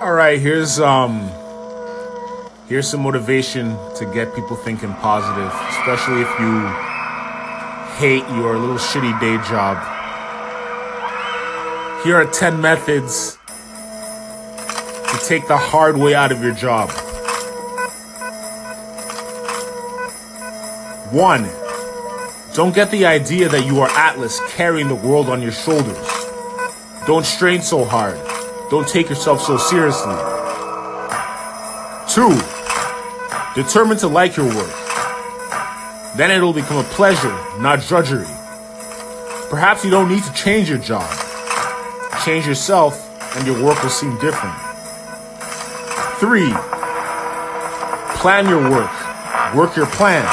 [0.00, 1.30] All right, here's um
[2.70, 6.66] here's some motivation to get people thinking positive, especially if you
[7.98, 9.76] hate your little shitty day job.
[12.02, 13.36] Here are 10 methods
[15.12, 16.88] to take the hard way out of your job.
[21.12, 21.50] 1.
[22.54, 26.08] Don't get the idea that you are Atlas carrying the world on your shoulders.
[27.06, 28.29] Don't strain so hard.
[28.70, 30.14] Don't take yourself so seriously.
[32.08, 32.38] Two,
[33.60, 34.70] determine to like your work.
[36.16, 38.30] Then it'll become a pleasure, not drudgery.
[39.50, 41.08] Perhaps you don't need to change your job.
[42.24, 42.94] Change yourself,
[43.36, 44.54] and your work will seem different.
[46.20, 46.52] Three,
[48.20, 48.92] plan your work.
[49.54, 50.24] Work your plan.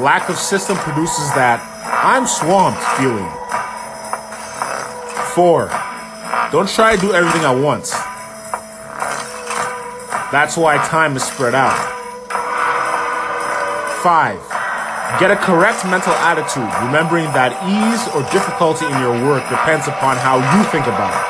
[0.00, 1.60] Lack of system produces that
[2.02, 3.28] I'm swamped feeling.
[5.34, 5.68] Four,
[6.50, 7.92] don't try to do everything at once.
[10.32, 11.76] That's why time is spread out.
[14.00, 14.40] Five,
[15.20, 20.16] get a correct mental attitude, remembering that ease or difficulty in your work depends upon
[20.16, 21.24] how you think about it.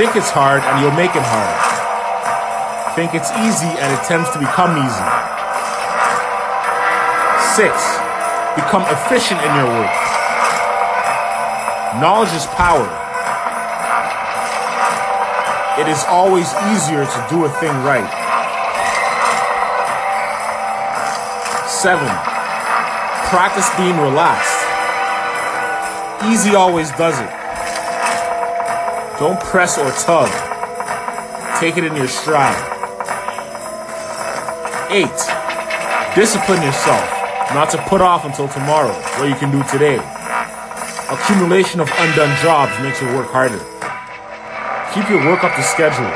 [0.00, 1.56] Think it's hard and you'll make it hard.
[2.96, 5.08] Think it's easy and it tends to become easy.
[7.52, 7.76] Six,
[8.56, 9.92] become efficient in your work.
[12.00, 12.88] Knowledge is power.
[15.80, 18.04] It is always easier to do a thing right.
[21.66, 22.06] Seven,
[23.30, 24.60] practice being relaxed.
[26.26, 27.30] Easy always does it.
[29.18, 30.28] Don't press or tug.
[31.58, 32.60] Take it in your stride.
[34.90, 35.20] Eight,
[36.14, 37.08] discipline yourself
[37.54, 39.96] not to put off until tomorrow what you can do today.
[41.08, 43.79] Accumulation of undone jobs makes your work harder.
[44.94, 46.10] Keep your work up to schedule.